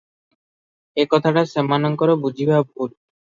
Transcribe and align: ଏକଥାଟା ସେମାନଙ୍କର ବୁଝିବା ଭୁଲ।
ଏକଥାଟା 1.03 1.43
ସେମାନଙ୍କର 1.51 2.17
ବୁଝିବା 2.27 2.65
ଭୁଲ। 2.71 2.91